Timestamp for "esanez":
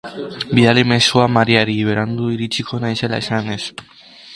3.27-3.65